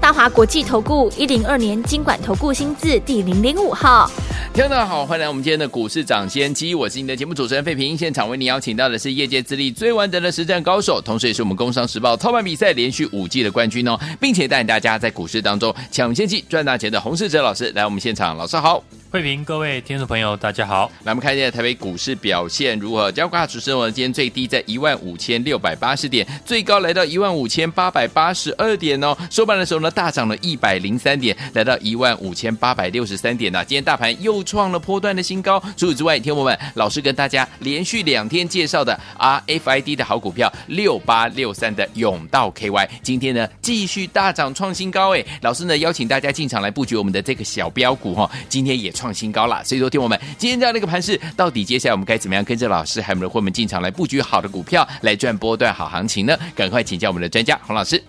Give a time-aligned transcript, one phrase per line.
[0.00, 4.08] 大华国际投顾一零二年经管投顾新字第零零五号。
[4.54, 7.96] 听众大家好，欢迎来我们今天的股市涨先机，我是你的节目主持人费平。
[7.96, 18.82] 现场为你邀请到的是业界资历最完整的实战高手，同时也是我们工商时报操盘比赛连续五季的冠军哦，并且带领大家在股市当中抢先机赚大钱的洪世哲老师来我们现场，老师好。
[19.10, 20.90] 慧平，各位听众朋友，大家好。
[21.04, 23.10] 来，我们看一下台北股市表现如何？
[23.10, 29.16] 交挂指数呢，今天最低在一万五千六百八十点，最高来到一万五千八百八十二点哦。
[29.30, 33.64] 收盘的时候呢，大涨了一百零三点，来到一万五千八百六十三点呢。
[33.64, 35.58] 今天大盘又创了波段的新高。
[35.76, 45.16] 除此之外，听友们，老师跟大家连续两天介绍的 RFID 的好股票六八六三的永道 KY，今天呢继续大涨创新高。
[45.16, 48.92] 哎，老师呢邀请大家进场来布局我们的这个小标股哈，今天也。
[48.98, 56.36] 创新高了，所以说，听我们今天这样的一个盘势，到底接下来我们该怎么样跟着老师还有我们的伙伴进场来布局好的股票，来赚波段好行情呢？
[56.56, 58.02] 赶快请教我们的专家洪老师。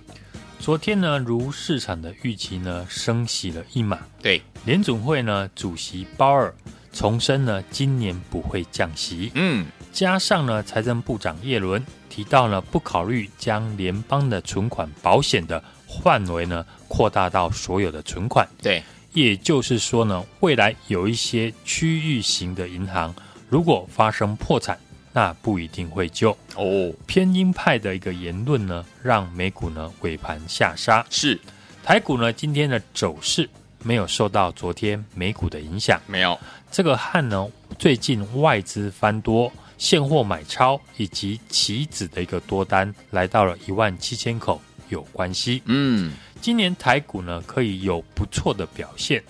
[0.59, 3.97] 昨天呢，如市场的预期呢，升息了一码。
[4.21, 6.53] 对，联总会呢主席鲍尔
[6.91, 9.31] 重申呢，今年不会降息。
[9.35, 15.63] 嗯，加上呢，财政部长叶伦提到呢，不考虑将联邦的存款保险的
[16.03, 18.47] 范围呢扩大到所有的存款。
[18.61, 18.83] 对。
[19.13, 23.15] 也就是说呢，未来有一些区域型的银行，
[23.47, 24.77] 如果发生破产，
[25.13, 26.93] 那不一定会救哦。
[27.05, 31.05] 偏鹰派的一个言论呢，让美股呢尾盘下杀。
[31.09, 31.39] 是，
[31.83, 33.49] 台股呢今天的走势
[33.83, 36.37] 没有受到昨天美股的影响，没有。
[36.71, 45.61] 这个和呢最近外资翻多、现货买超以及期指的一个多单来到了一万七千口有关系。
[45.65, 46.13] 嗯。
[46.41, 49.21] 今年台股呢可以有不错的表现，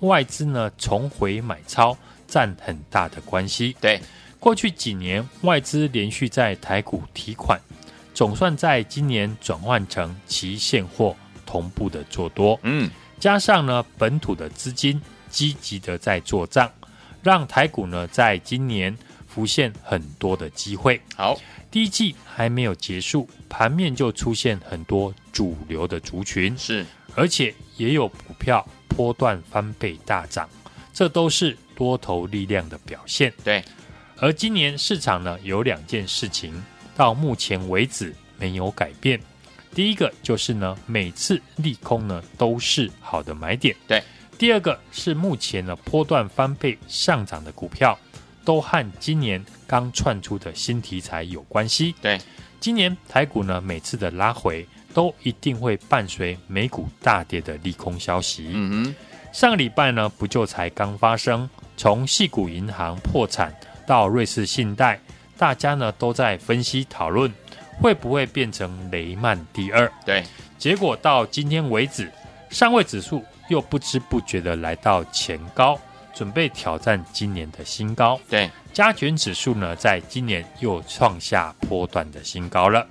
[0.00, 1.94] 外资呢重回买超
[2.26, 3.76] 占很大的关系。
[3.82, 4.00] 对，
[4.44, 7.58] 过去几年外资连续在台股提款，
[8.12, 11.16] 总算在今年转换成期现货
[11.46, 12.60] 同步的做多。
[12.62, 15.00] 嗯，加上呢本土的资金
[15.30, 16.70] 积极的在做账，
[17.22, 18.94] 让台股呢在今年
[19.26, 21.00] 浮现很多的机会。
[21.16, 21.40] 好。
[21.70, 26.84] 第一季还没有结束，盘面就出现很多主流的族群，是，
[27.14, 30.46] 而且也有股票波段翻倍大涨，
[30.92, 33.32] 这都是多头力量的表现。
[33.42, 33.64] 对，
[34.18, 36.62] 而今年市场呢，有两件事情
[36.96, 39.20] 到目前为止没有改变。
[39.74, 43.74] 第一个就是呢，每次利空呢都是好的买点。
[43.86, 44.02] 对，
[44.38, 47.98] 第二个是目前呢波段翻倍上涨的股票。
[48.46, 51.94] 都和今年刚窜出的新题材有关系。
[52.02, 52.20] 对，
[52.60, 58.50] 今年台股呢，每次的拉回都一定会伴随美股大跌的利空消息。
[58.52, 58.94] 嗯哼，
[59.32, 63.50] 上个礼拜呢，不就才刚发生，从矽谷银行破产
[63.86, 64.98] 到瑞士信贷，
[65.36, 67.32] 大家呢都在分析讨论
[67.80, 69.90] 会不会变成雷曼第二。
[70.04, 70.24] 对，
[70.58, 72.10] 结果到今天为止，
[72.50, 75.78] 上位指数又不知不觉的来到前高。
[76.16, 82.86] 准备挑战今年的新高，对，加权指数呢，在今年又创下波段的新高了。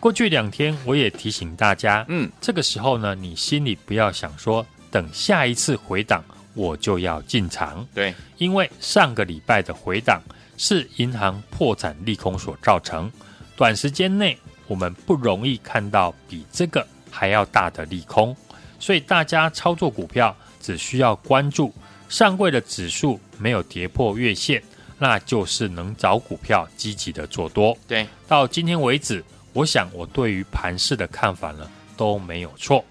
[0.00, 10.20] 过去两天，我也提醒大家，嗯，这个时候呢，你心里不要想说，等下一次回档我就要进场，对，因为上个礼拜的回档
[10.56, 13.10] 是银行破产利空所造成，
[13.56, 14.36] 短时间内
[14.66, 18.36] 我们不容易看到比这个还要大的利空，
[18.78, 21.72] 所以大家操作股票只需要关注。
[22.08, 24.62] 上柜的指数没有跌破月线，
[24.98, 27.74] 那就是能找股票积极的做多。
[27.88, 29.24] 对，到今天为止，
[29.54, 32.84] 我想我对于盘市的看法呢都没有错。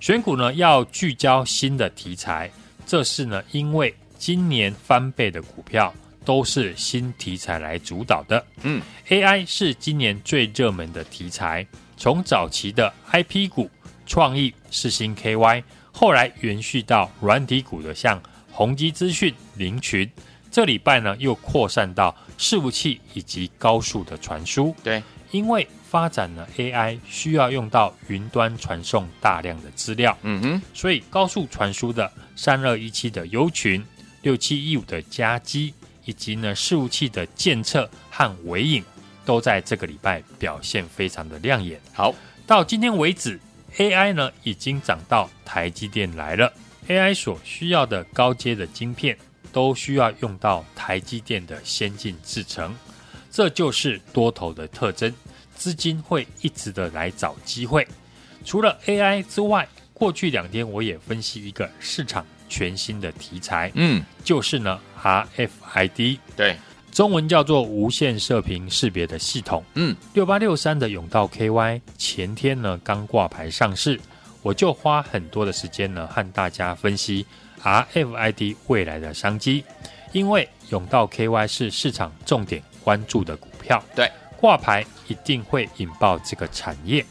[0.00, 2.50] 选股呢要聚焦新的题材，
[2.88, 5.94] 这是呢因为今年翻倍的股票
[6.24, 8.44] 都是新题材来主导的。
[8.62, 11.66] 嗯，AI 是今年最热门的题材，
[11.96, 13.70] 从早期的 IP 股
[14.06, 18.20] 创意、世新 KY，后来延续到软体股的像。
[18.50, 20.10] 宏基资讯、林群，
[20.50, 24.74] 这礼拜呢又扩散到伺服器以及高速的传输。
[24.82, 30.16] 对，因为发展了 AI，需要用到云端传送大量的资料。
[30.22, 33.82] 嗯哼，所以高速传输的三二一七的优群、
[34.22, 35.72] 六七一五的加基，
[36.04, 38.84] 以及呢伺服器的监测和尾影，
[39.24, 41.80] 都在这个礼拜表现非常的亮眼。
[41.94, 42.14] 好，
[42.46, 43.40] 到今天为止
[43.78, 46.52] ，AI 呢已经涨到台积电来了。
[46.86, 49.16] AI 所需要的高阶的晶片，
[49.52, 52.74] 都需要用到台积电的先进制程，
[53.30, 55.12] 这就是多头的特征。
[55.58, 57.86] 资金会一直的来找机会。
[58.44, 66.56] 除了 AI 之外，过去两天我也分析一个市场全新的题材，嗯，就是呢 RFID，对，
[66.92, 74.00] 中文叫做无线射频识别的系统，嗯，六八六三的永道 KY 前天呢刚挂牌上市，
[74.40, 77.26] 我就花很多的时间呢和大家分析
[77.62, 79.64] RFID 未来的商机，
[80.12, 87.04] 因为永道 KY 是市场重点关注的股票，对，挂牌一定会引爆这个产业。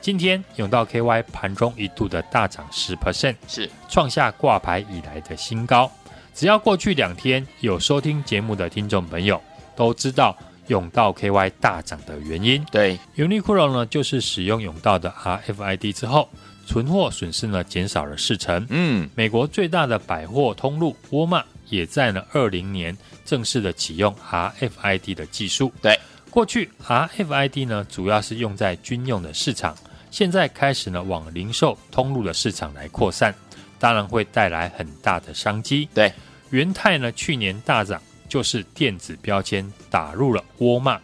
[0.00, 5.90] 今天永道 KY 盘中一度的大涨十 percent，是创下挂牌以来的新高。
[6.34, 9.40] 只要过去两天有收听节目的听众朋友
[9.76, 10.36] 都知道
[10.68, 12.64] 永道 KY 大涨的原因。
[12.70, 16.28] 对，Uniqlo 呢就是使用永道的 RFID 之后，
[16.66, 18.66] 存货损失呢减少了四成。
[18.70, 25.72] 嗯，美国最大的百货通路沃尔玛也在呢二零年正式的启用 RFID 的技术。
[25.80, 25.96] 对，
[26.32, 29.76] 过去 RFID 呢主要是用在军用的市场。
[30.10, 33.34] 现在开始呢，往零售通路的市场来扩散，
[33.78, 35.86] 当然会带来很大的商机。
[35.92, 36.10] 对，
[36.48, 38.00] 元泰呢去年大涨，
[38.30, 40.98] 就是电子标签打入了沃尔玛，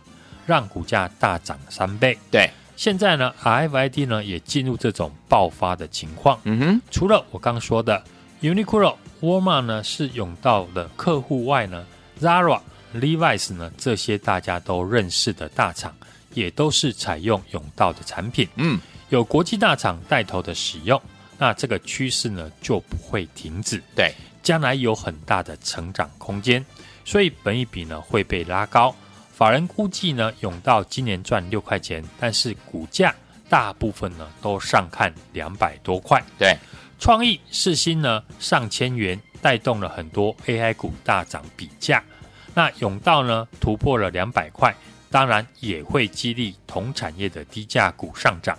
[0.47, 2.17] 让股价大涨三倍。
[2.31, 6.41] 对，现在呢，RFID 呢也进入这种爆发的情况。
[6.45, 8.03] 嗯哼，除了我刚说的
[8.41, 11.85] Uniqlo、沃尔玛呢是涌到的客户外呢
[12.19, 12.61] ，Zara、
[12.94, 15.94] Levi's 呢这些大家都认识的大厂，
[16.35, 18.49] 也都是采用永道的产品。
[18.56, 18.81] 嗯。
[19.11, 21.00] 有国际大厂带头的使用，
[21.38, 23.82] 那这个趋势呢就不会停止。
[23.96, 26.62] 对，将来有很大的成长空间，
[27.06, 28.94] 所以本益比呢会被拉高。
[29.32, 33.14] 法人估计呢，永道今年赚六块钱，但是股价
[33.49, 36.23] 大部分呢都上看两百多块。
[36.38, 36.55] 对，
[36.99, 42.05] 创意世新呢上千元，带动了很多 AI 股大涨比价。
[42.58, 44.75] 那永道呢突破了两百块，
[45.12, 48.58] 当然也会激励同产业的低价股上涨。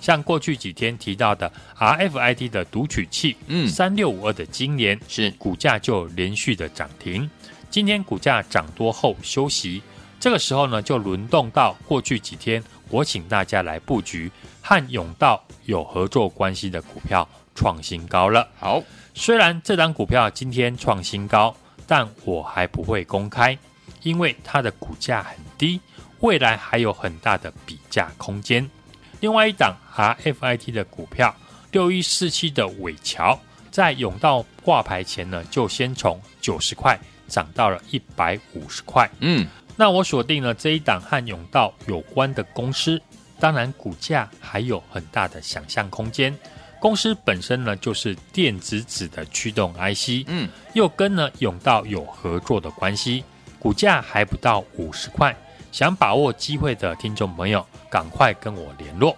[0.00, 7.28] 像过去几天提到的 RFID 的读取器，嗯，三六五二的金联是股价就连续的涨停。
[7.70, 9.82] 今天股价涨多后休息，
[10.20, 14.30] 这个时候呢，就轮动到过去几天我请大家来布局
[14.62, 18.46] 和永道有合作关系的股票创新高了。
[18.60, 18.80] 好，
[19.12, 21.52] 虽然这档股票今天创新高，
[21.90, 23.58] 但我还不会公开，
[24.02, 25.80] 因为它的股价很低，
[26.20, 28.70] 未来还有很大的比价空间。
[29.18, 31.34] 另外一档 RFIT 的股票
[31.72, 33.36] 六一四七的尾桥，
[33.72, 36.96] 在永道挂牌前呢，就先从九十块
[37.26, 39.10] 涨到了一百五十块。
[39.18, 39.44] 嗯，
[39.74, 43.02] 那我锁定了这一档和永道有关的公司，
[43.40, 46.32] 当然股价还有很大的想象空间。
[46.80, 53.22] 公司本身呢，就是电子纸的驱动 IC，嗯，又跟呢永道有合作的关系，
[53.58, 55.36] 股价还不到五十块。
[55.70, 59.16] 想把握机会的听众朋友，赶快跟我联络。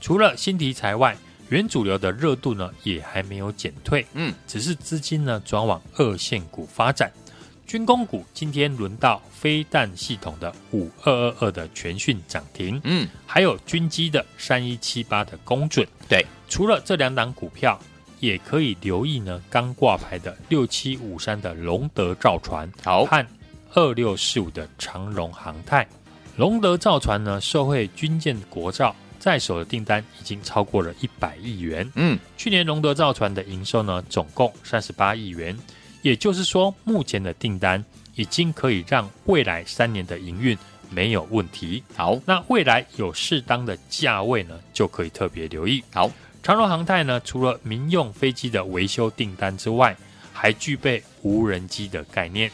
[0.00, 1.14] 除了新题材外，
[1.48, 7.12] 原主流的热度呢也还没有减退，嗯，只是资金呢转往二线股发展。
[7.70, 15.86] 军工股今天轮到飞弹系统的五二二二的全讯涨停，嗯，还有军机的三一七八的公准。
[16.08, 17.78] 对，除了这两档股票，
[18.18, 23.24] 也可以留意呢刚挂牌的六七五三的龙德造船，好和。
[23.74, 25.86] 二六四五的长荣航太，
[26.34, 31.88] 龙德造船呢，受惠军舰国造在手的订单已经超过了一百亿元。
[31.94, 35.56] 嗯，去年龙德造船的营收呢，总共三十八亿元，
[36.02, 40.56] 也就是说，目前的订单已经可以让未来三年的营运
[40.90, 41.82] 没有问题。
[41.94, 45.82] 好，那未来有适当的价位呢，就可以特别留意。
[45.92, 46.10] 好，
[46.42, 49.96] 长荣航太呢，除了民用飞机的维修订单之外，
[50.32, 52.50] 还具备无人机的概念。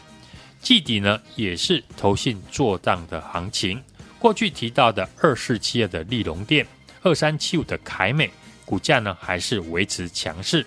[0.61, 3.81] 季底呢，也是投信做账的行情。
[4.19, 6.65] 过去提到的二四七二的利隆电，
[7.01, 8.29] 二三七五的凯美，
[8.65, 10.65] 股价呢还是维持强势。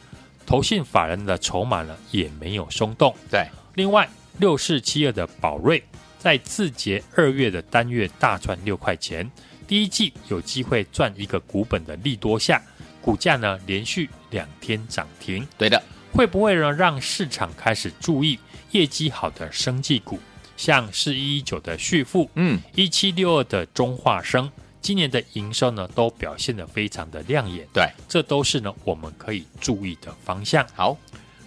[0.51, 3.15] 投信法人的筹码呢也没有松动。
[3.31, 5.81] 对，另外六四七二的宝瑞，
[6.19, 9.31] 在字节二月的单月大赚六块钱，
[9.69, 12.61] 第一季有机会赚一个股本的利多下，
[13.01, 15.47] 股价呢连续两天涨停。
[15.57, 15.81] 对的，
[16.13, 18.37] 会不会呢让市场开始注意？
[18.73, 20.19] 业绩好的生技股，
[20.57, 27.67] 像四一一九的旭富，嗯，一七六二的中化生，今年的营收呢都表现得非常的亮眼。
[27.73, 30.67] 对，这都是呢我们可以注意的方向。
[30.75, 30.97] 好，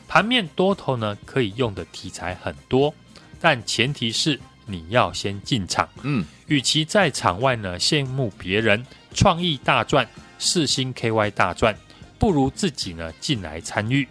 [0.08, 2.94] 盘面多头呢可以用的题材很多，
[3.42, 5.90] 但前提是你要先进场。
[6.04, 11.75] 嗯，与其在场外呢羡慕别人创意大赚、四星 KY 大赚，
[12.20, 14.08] 不如自己呢进来参与。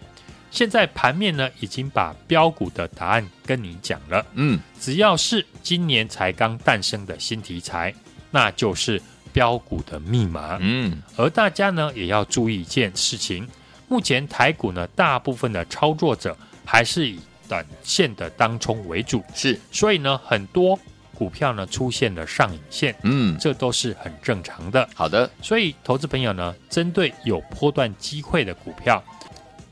[0.50, 4.26] 现在盘面呢，已经把标股的答案跟你讲了。
[4.34, 7.94] 嗯，只要是今年才刚诞生的新题材，
[8.30, 9.00] 那就是
[9.32, 10.58] 飙股的密码。
[10.60, 13.48] 嗯，而大家呢也要注意一件事情，
[13.88, 20.78] 目前台股呢大部分的操作者还是以短线的当冲为主，是，所以呢很多
[21.14, 24.88] 股票呢出现了上影线，嗯，这都是很正常的。
[24.94, 29.02] 好的，所以投资朋友呢，针对有波段机会的股票，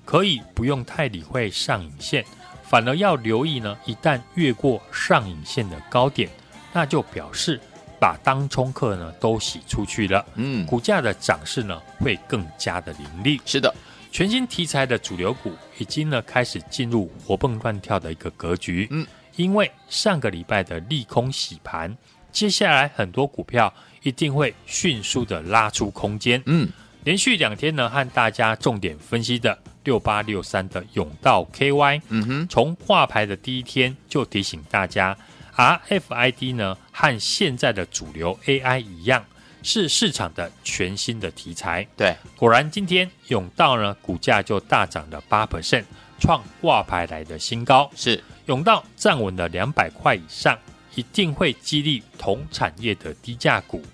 [0.04, 2.24] 可以不用太理会上影线，
[2.62, 6.28] 反而要留意呢，一旦越过上影线的高点，
[6.72, 7.58] 那就表示
[8.00, 13.40] 把当冲客呢都洗出去了，嗯，股价的涨势呢会更加的凌厉。
[13.44, 13.72] 是的，
[14.10, 18.88] 全新题材的主流股已经呢开始进入活蹦乱跳的一个格局。
[18.90, 21.94] 嗯，因为上个礼拜的利空洗盘，
[22.32, 26.42] 接下来很多股票一定会迅速的拉出空间。
[26.46, 26.68] 嗯，
[27.04, 35.16] 连续两天呢和大家重点分析的六八六三的永道 KY，嗯哼，从挂牌的第一天就提醒大家
[35.60, 39.24] ，RFID 呢和现在的主流 AI 一样，
[39.62, 41.86] 是市场的全新的题材。
[41.96, 45.84] 对，果然，今天永道呢股价就大涨了八 percent，
[46.18, 47.90] 创挂牌来的新高。
[47.94, 50.58] 是，永道站稳了两百块以上，
[50.94, 53.84] 一定会激励同产业的低价股。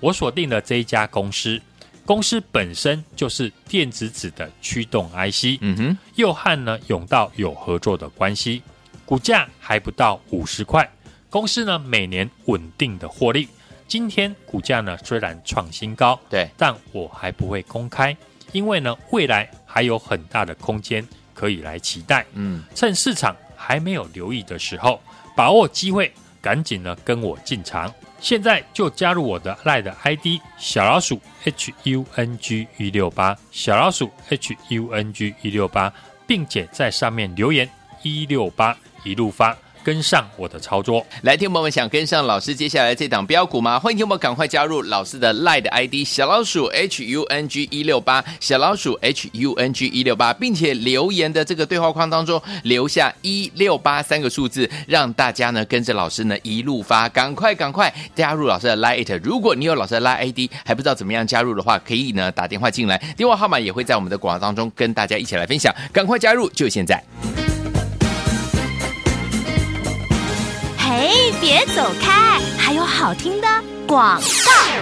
[0.00, 1.60] 我锁定了这一家公司，
[2.06, 8.62] 公司本身就是电子纸的驱动 IC，嗯哼，又和呢永道有合作的关系，
[9.04, 10.90] 股价还不到五十块。
[11.30, 13.48] 公司呢每年稳定的获利，
[13.86, 18.14] 今天股价呢虽然创新高，对，但我还不会公开，
[18.50, 22.26] 因为呢未来还有很大的空间可以来期待。
[22.32, 25.00] 嗯，趁市场还没有留意的时候，
[25.36, 27.92] 把握机会，赶紧呢跟我进场。
[28.18, 35.90] 现在就加入我的 LINE 的 ID 小老鼠 H U N G 一六八，小老鼠 H U N G 一六八，
[36.26, 37.70] 并且在上面留言
[38.02, 39.56] 一六八一路发。
[39.82, 43.78] 跟上我的操作，来，听友们想跟上老师接下来这档标股吗？
[43.78, 59.20] 欢迎听友们赶快加入老师的 LINE ID 小老鼠 H U N G 一六八，小老鼠 H U N G 一六八，并且留言的这个对话框当中留下一六八三个数字，让大家呢跟着老师呢一路发，赶快赶快加入老师的 LINE。
[59.22, 67.02] 如果你有老师的 lie ID 还不知道怎么样加入的话，可以呢打电话进来，电话号码也会在我们的广告当中跟大家一起来分享，赶快加入，就现在。
[70.92, 71.08] 哎，
[71.40, 73.46] 别走开，还有好听的
[73.90, 74.24] 广告。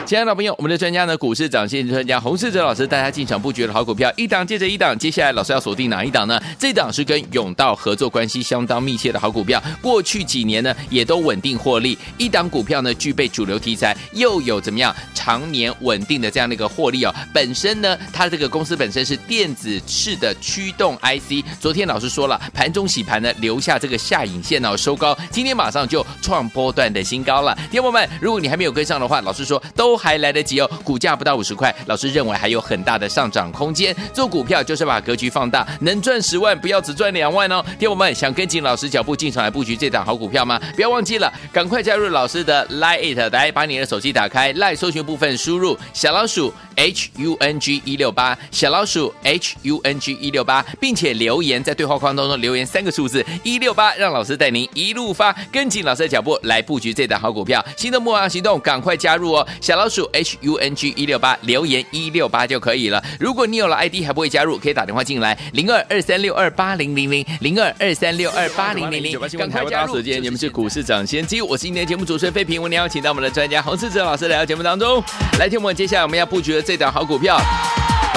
[0.05, 4.97] 亲爱的朋友，我们的专家呢，股市涨线专家洪世哲老师大家进场布局的好股票，一档接着一档。
[4.99, 6.39] 接下来老师要锁定哪一档呢？
[6.59, 11.97] 这档是跟永道合作关系相当密切的好股票，过去几年呢也都稳定获利。
[12.19, 17.15] 一档股票呢具备主流题材，又有怎么样常年稳定的这样的一个获利哦。
[17.33, 21.45] 本身呢，它这个公司本身是电子式的驱动 IC。
[21.59, 27.57] 昨天老师说了，盘中洗盘呢留下这个下影线哦，收高，今天马上就创波段的新高了。
[27.71, 29.63] 听友们，如果你还没有跟上的话，老师说。
[29.77, 33.95] 都还来得及哦，股价不到五十块，老师认为还有很大的上涨空间。
[34.13, 37.65] 做股票就是把格局放大，能赚十万，不要只赚两万哦。
[37.79, 40.61] 听友们想跟紧老师脚步进场来布局这档好股票吗？
[40.75, 57.65] 不要忘记了，赶快加入老师的 Line It，来把你的手机打开，Line 搜寻部分输入小老鼠 H U N G 一六八，小老鼠 H U N G 一六八，并且留言在对话框当中留言三个数字一六八，让老师带您一路发，跟紧老师的脚步来布局这档好股票。
[57.77, 59.47] 心动不忙行动，赶快加入哦。
[59.61, 63.03] 小老鼠 H U N G 一六八，留言一六八就可以了。
[63.21, 69.97] 如果你有了 ID 还不会加入，可以打电话进来零二二三六二八零零零零二二三六二八零零零，赶快加入。
[69.97, 75.03] 时间，你们是股市涨先机，我是今天的节目主持人费平，我们邀请到我们的专家洪世哲老师来到节目当中。
[75.39, 77.41] 来听我们接下来我们要布局的这档好股票，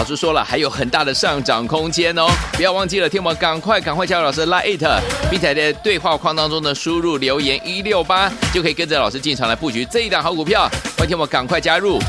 [0.02, 4.84] 老师说了还有很大的上涨空间哦，不要忘记了，听我们赶快赶快加入老师 Line It，
[5.30, 10.68] 并且在对话框当中呢输入留言一六八，就可以跟着老师进场来布局这一档好股票。
[10.98, 12.00] 欢迎听我们赶快加入，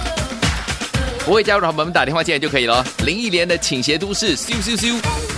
[1.27, 2.83] 不会加入的话，我们打电话进来就可以了。
[3.05, 5.32] 林忆莲的倾斜都市，咻咻咻。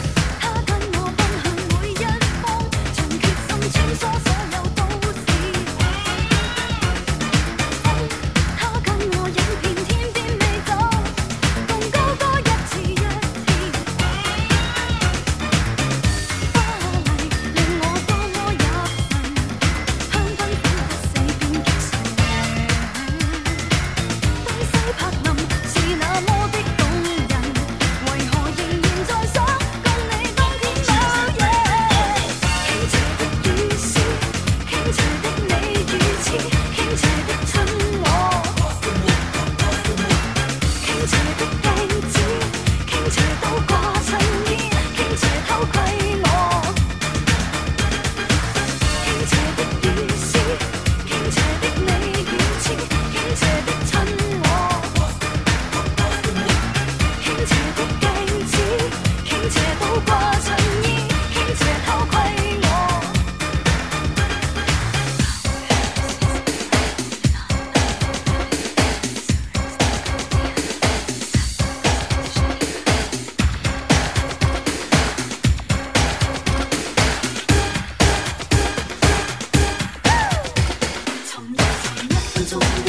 [82.44, 82.84] to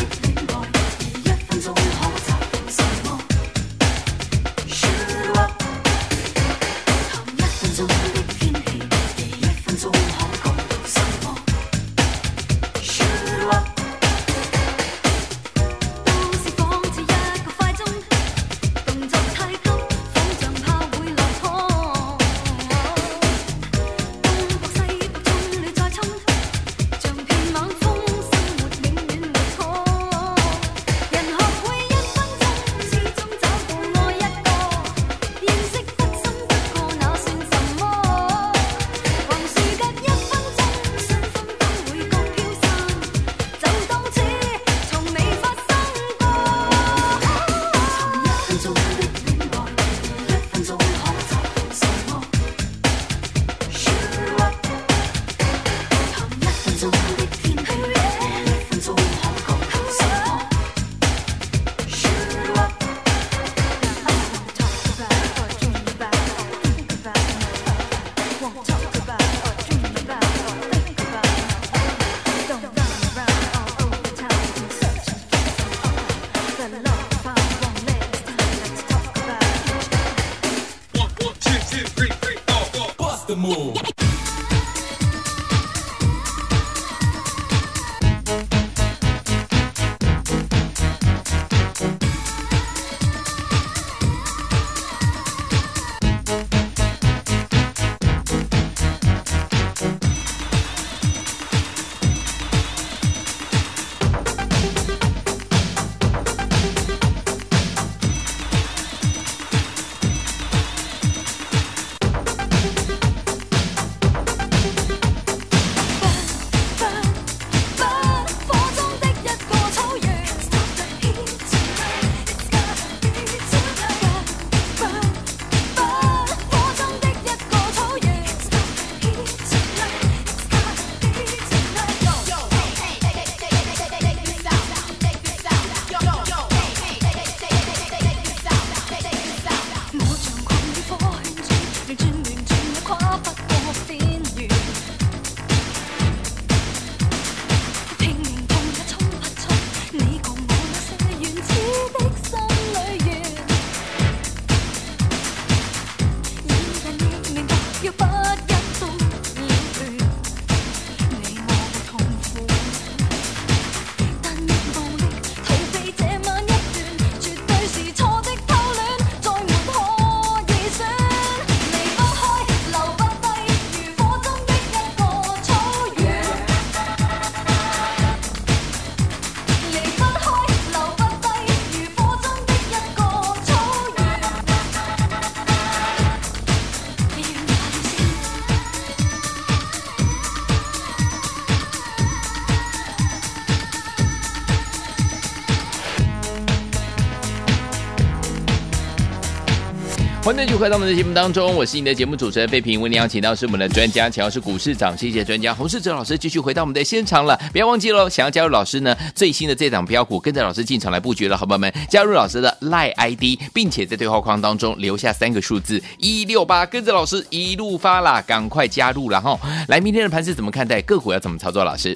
[200.25, 202.81] 欢迎继续回到我们的节目当中，我是你的节目主持人费平。
[202.81, 207.39] 为您邀请到是我们的专家，强势股市涨势专家洪世哲老师，继续回到我们的现场了。
[207.51, 219.39] 不要忘记喽，想要加入老师呢最新的这档标股，跟着老师进场来布局了，好朋友们，加入老师的 LINE ID，并且在对话框当中留下三个数字一六八，跟着老师一路发啦，赶快加入了哈。
[219.67, 220.81] 来，明天的盘是怎么看待？
[220.81, 221.63] 个股要怎么操作？
[221.63, 221.95] 老师？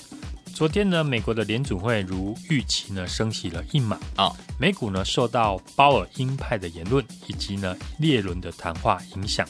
[0.60, 9.48] 昨天呢，美国的联储会如预期呢升息了一码啊、哦，美股呢受到鲍尔鹰派的言论以及呢列伦的谈话影响，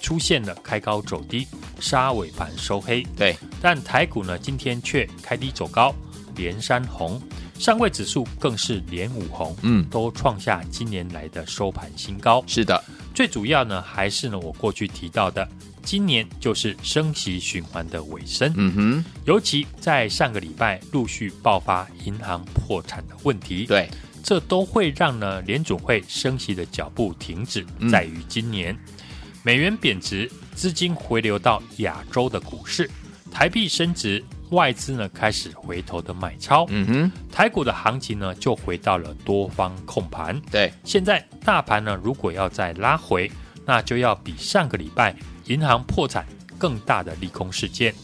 [0.00, 1.48] 出现了开高走低，
[1.80, 3.02] 杀尾盘收黑。
[3.16, 5.92] 对，但台股呢今天却开低走高，
[6.36, 7.20] 连三红，
[7.58, 12.40] 上位指数更是连五红，嗯，都创下今年来的收盘新高。
[12.46, 12.80] 是的，
[13.12, 15.48] 最主要呢还是呢我过去提到的。
[15.82, 23.88] 今年就是升息循环的尾声，嗯哼，尤其在上个礼拜陆续爆发银行破产的问题，对，
[24.22, 27.66] 这都会让呢联准会升息的脚步停止。
[27.90, 28.94] 在于今年，嗯、
[29.42, 32.88] 美元贬值，资金回流到亚洲的股市，
[33.30, 40.40] 台币升值，外资呢开始回头的买超，嗯哼，台股的行情呢就回到了多方控盘。
[40.50, 43.30] 对，现在大盘呢如果要再拉回，
[43.66, 45.14] 那就要比上个礼拜。
[45.52, 46.26] 银行破产
[46.58, 47.94] 更大的利空事件，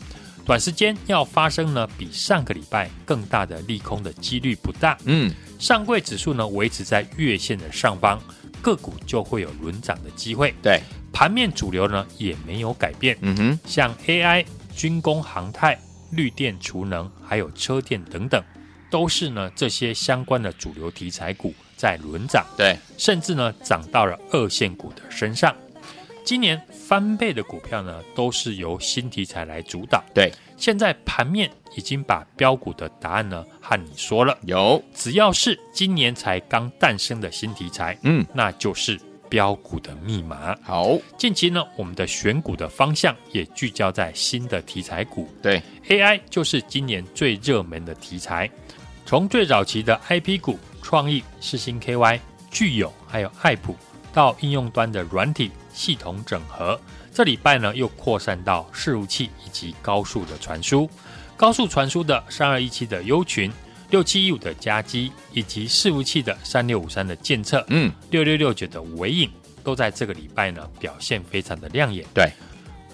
[0.44, 4.98] 短时间要发生呢，比上个礼拜更大的利空的几率不大。
[5.04, 8.20] 嗯，上柜指数呢维持在月线的上方，
[8.60, 10.54] 个股就会有轮涨的机会。
[10.62, 10.80] 对，
[11.12, 13.16] 盘面主流呢也没有改变。
[13.22, 14.44] 嗯哼，像 AI、
[14.76, 15.78] 军工、航太、
[16.10, 18.42] 绿电、储能，还有车电等等，
[18.90, 22.44] 都是呢这些相关的主流题材股在轮涨。
[22.56, 25.54] 对，甚至呢涨到了二线股的身上。
[26.28, 30.04] 今年翻倍的股票呢，都是由新题材来主导。
[30.12, 34.36] 对，现在盘面已经把标股的答案呢和你说了。
[34.42, 40.54] 有，只要是今年才刚诞生的新题材，嗯，那就是标股的密码。
[40.62, 45.26] 好，近期呢，我们的选股的方向也聚焦在新的题材股。
[45.40, 48.50] 对，AI 就是今年最热门的题材。
[49.06, 53.74] 从最早期的 IP 股，创意、世星 KY、具有，还有爱普，
[54.12, 55.50] 到应用端的软体。
[55.78, 56.78] 系统整合，
[57.14, 60.90] 这礼拜呢又扩散到伺服器以及高速的传输，
[61.36, 63.48] 高速传输的三二一七的优群，
[63.90, 69.30] 六七一五的加基，以及伺服器的三六五三的监测，嗯，六六六九的尾影，
[69.62, 72.04] 都在这个礼拜呢表现非常的亮眼。
[72.12, 72.32] 对，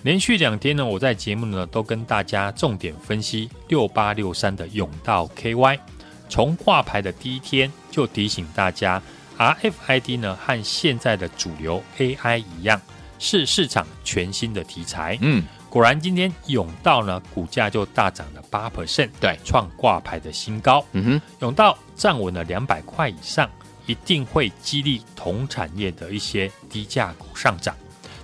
[0.02, 5.80] 连续两天呢，我在节目呢都跟大家重点分析六八六三的甬道 KY，
[6.28, 9.02] 从挂牌的第一天就提醒大家。
[9.38, 12.80] RFID 呢，和现在的主流 AI 一样，
[13.18, 15.18] 是市场全新的题材。
[15.20, 20.84] 嗯，果然今天甬道呢，股价就大涨了八 percent，对，创挂牌的新高。
[20.92, 23.50] 嗯哼，甬道站稳了两百块以上，
[23.86, 27.76] 一定会激励同产业的一些低价股上涨。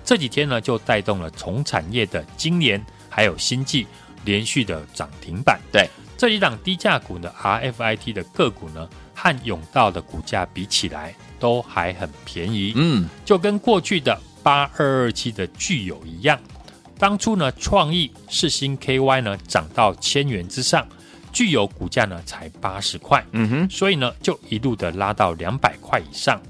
[0.05, 3.85] 这几天呢就带动了同产业的金联还有新纪
[4.25, 5.59] 连续的涨停板。
[5.71, 8.89] 对，这几档低价股呢 RFID 的个股呢，
[9.21, 12.73] 和甬道的股价比起来都还很便宜。
[12.75, 16.39] 嗯，就跟过去的八二二七的具有一样，
[16.97, 20.87] 当初呢创意世新 KY 呢涨到千元之上。
[21.33, 26.41] 具有股价呢才八十块，嗯哼，所以呢就一路的拉到两百块以上，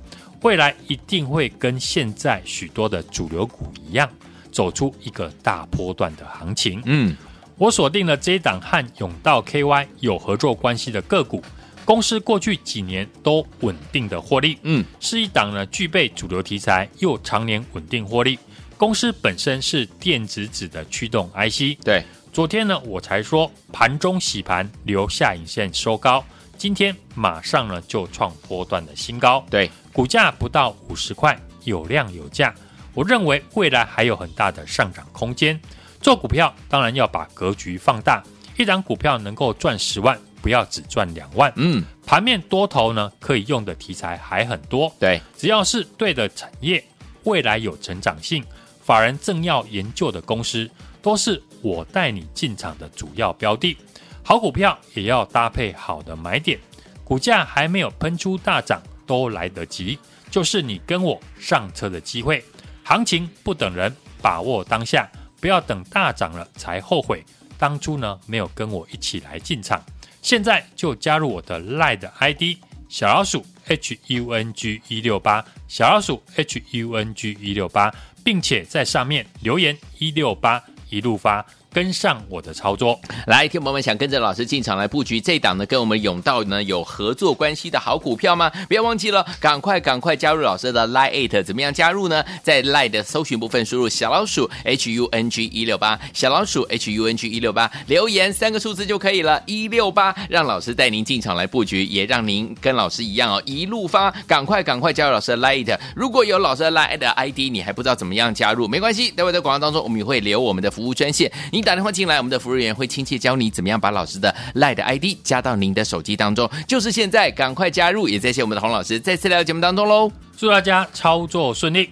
[0.41, 4.09] 未来一定会跟现在许多的主流股一样，
[4.51, 6.81] 走出一个大波段的行情。
[6.85, 7.15] 嗯，
[7.59, 11.43] 我锁定了这一档和甬道 KY 有合作关系的个股，
[11.85, 18.37] 公司过去几年都稳定的获利，嗯，是一档呢具备主流题材又常年稳定获利。
[18.77, 22.03] 公司本身是电子纸的驱动 IC，对。
[22.33, 26.23] 昨天呢，我才说盘中洗盘留下影线收高，
[26.57, 29.45] 今天马上呢就创波段的新高。
[29.49, 32.55] 对，股价不到五十块，有量有价，
[32.93, 35.59] 我认为未来还有很大的上涨空间。
[35.99, 38.23] 做股票当然要把格局放大，
[38.57, 41.51] 一档股票能够赚十万，不要只赚两万。
[41.55, 44.93] 嗯，盘面多头呢可以用的题材还很多。
[44.99, 46.83] 对，只要是对的产业，
[47.23, 48.43] 未来有成长性，
[48.83, 50.69] 法人正要研究的公司，
[51.01, 53.77] 都是我带你进场的主要标的，
[54.23, 56.59] 好股票也要搭配好的买点，
[57.03, 59.97] 股价还没有喷出大涨都来得及，
[60.29, 62.43] 就是你跟我上车的机会。
[62.83, 67.23] 行情不等人，把握当下，不要等大涨了才后悔。
[67.57, 69.81] 当初呢没有跟我一起来进场，
[70.21, 72.57] 现在就加入我的 LINE 的 ID
[72.87, 80.63] 小老鼠 H U N G 一六八小老鼠 H U N G 一六八，并且在上面留言一六八。
[80.91, 82.99] 一路发，跟上我的操作。
[83.27, 88.51] 来，听友们想跟着老师进场来布局这档呢，跟我们永道呢有合作关系的好股票吗？
[88.67, 92.23] 不要忘记了，赶快赶快加入老师的 Line，怎么样加入呢？
[92.43, 105.77] 在 Line 的搜寻部分输入小老鼠 H U N G 一六八，小老鼠 H U N G 一六八，留言三个数字就可以了，一六八，让老师带您进场来布局，也让您跟老师一样哦，一路发，赶快赶快加入老师的 Line。
[105.95, 118.07] 如果有老师的 Line 的 ID，你还不知道怎么样加入，没关系，待会在广告当中我们也会留我们的服务专线，你打电话进来，我们的服务员会亲切教你怎么样把老师的 LINE 的 ID 加到您的手机当中，就是现在，赶快加入！
[118.07, 121.89] 也谢谢我们的洪老师再次来到节目当中喽，祝大家操作顺利。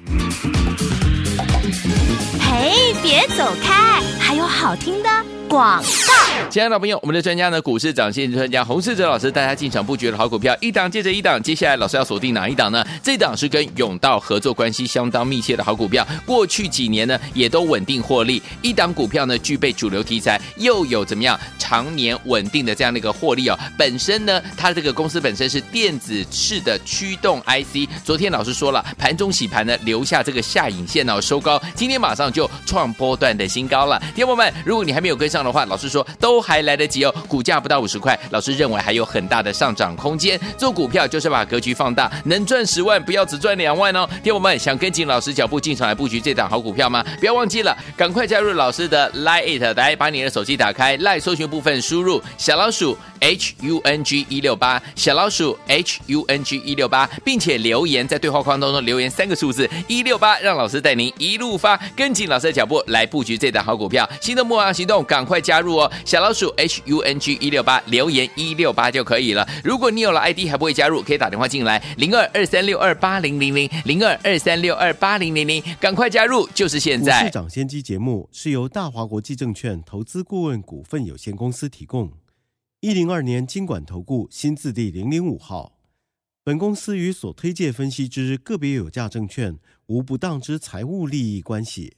[2.39, 5.38] 嘿，别走开，还有好听的。
[5.49, 11.41] 广告，亲爱的老朋友，我们的专家呢，股市长线专家洪世哲老师大家进场布局的好股票，一档接着一档。
[11.41, 12.85] 接下来老师要锁定哪一档呢？
[13.01, 18.41] 这档是跟甬道合作关系相当密切的好股票，过去几年呢也都稳定获利。
[18.61, 23.57] 一档股票呢具备主流题材，又有怎么样常年稳定的这样的一个获利哦。
[23.75, 27.89] 本身呢，它这个公司本身是电子式的驱动 IC。
[28.05, 33.99] 昨天老师说了，盘中洗盘呢留下这个下影线哦，收高，今天马上就创波段的新高了。
[34.15, 35.38] 听友们，如果你还没有跟上。
[35.39, 37.15] 这样的话，老师说都还来得及哦。
[37.25, 40.37] 股价不到五十块，老师认为还有很大的上涨空间。
[40.57, 44.05] 做股票就是把格局放大，能赚十万，不要只赚两万哦。
[44.21, 47.01] 听我们想跟紧老师脚步进场来布局这档好股票吗？
[47.21, 64.05] 不要忘记了，赶快加入老师的 Line，It，来把你的手机打开，Line 搜寻部分输入小老鼠 H U N G 一六八，小老鼠 H U N G 一六八，并且留言在对话框当中留言三个数字一六八，让老师带您一路发，跟紧老师的脚步来布局这档好股票。
[64.19, 65.91] 心动不忙行动，赶快加入哦！
[66.03, 69.47] 小老鼠 H U N G 一六八，留言一六八就可以了。
[69.63, 77.23] 如果你有了 ID 还不会加入，可以打电话进来零二二三六二八零零零零二二三六二八零零零，赶快加入，就是现在。
[77.23, 82.11] 市长先机节目是由大华国际证券投资顾问股份有限公司提供。
[82.79, 85.73] 一零二年金管投顾新字第零零五号，
[86.43, 91.97] 本公司与所推介分析之个别有价证券无不当之财务利益关系。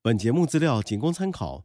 [0.00, 1.64] 本节目资料仅供参考，